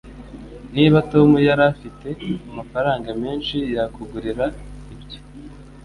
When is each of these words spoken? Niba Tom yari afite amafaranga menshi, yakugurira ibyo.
Niba 0.75 0.97
Tom 1.11 1.29
yari 1.47 1.63
afite 1.73 2.09
amafaranga 2.51 3.09
menshi, 3.23 3.57
yakugurira 3.75 4.45
ibyo. 4.93 5.19